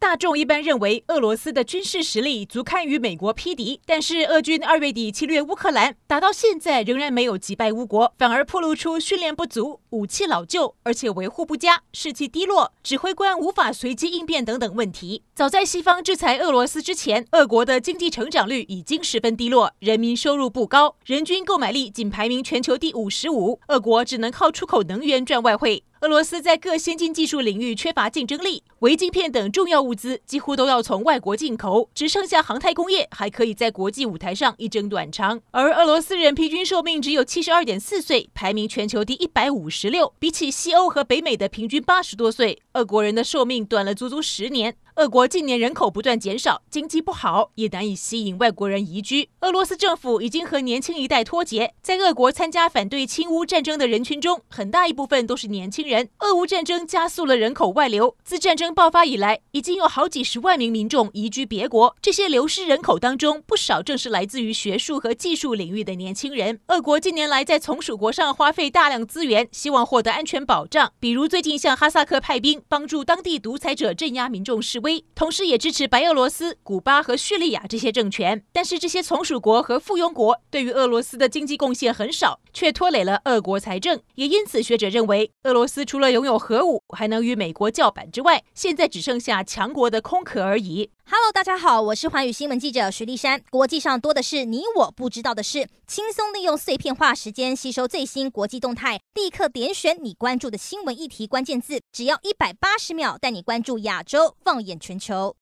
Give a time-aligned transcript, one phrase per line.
[0.00, 15.24] 大众一般认为俄罗斯的军事实力足堪与美国匹敌，但是俄军二月底侵略乌克兰，打到现在仍然没有击败乌国，反而暴露出训练不足、武器老旧，而且维护不佳、士气低落、指挥官无法随机应变等等问题。
[15.34, 25.82] 早在西方制裁俄罗斯之前，俄国的经济成长率已经十分低落，人民收入不高，人均购买力仅排名全球第五十五，俄国只能靠出口能源赚外汇。
[26.00, 35.40] 俄罗斯在各先进技术领域缺乏竞争力，微晶片等重要物资几乎都要从外国进口，只剩下航太工业还可以在国际舞台上一争短长。
[35.50, 44.76] 而俄罗斯人平均寿命只有七十二点四岁，排名全球第一百五十六，比起西欧和北美的平均八十多岁，俄国人的寿命短了足足十年。
[44.98, 49.28] 俄国近年人口不断减少，经济不好，也难以吸引外国人移居。
[49.42, 56.08] 俄罗斯政府已经和年轻一代脱节，在俄国参加反对侵乌战争的人群中，很大一部分都是年轻人。
[56.18, 61.94] 俄乌战争加速了人口外流，自战争爆发以来，已经有好几十万名民众移居别国。
[62.02, 66.58] 这些流失人口当中，不少正是来自于学术和技术领域的年轻人。
[66.66, 74.87] 俄国近年来在从属国上花费大量资源，希望获得安全保障，比如最近向哈萨克派兵，帮助当地独裁者镇压民众示威。
[75.14, 78.44] 同时，也支持白俄罗斯、古巴和叙利亚这些政权。
[78.52, 84.00] 但是，这些从属国和附庸国对于俄罗斯的经济贡献很少，却拖累了俄国财政。
[84.14, 90.90] 也因此，学者认为，俄罗斯除了拥有核武，还能与美国叫板之外，现在只剩下强国的空壳而已。
[91.10, 93.40] Hello，大家好，我是环宇新闻记者徐丽珊。
[93.50, 105.34] 国际上多的是你我不知道的事，轻松利用碎片化时间吸收最新国际动态，立刻点选你关注的新闻议题关键字，只要一百八十秒，带你关注亚洲，放眼全球。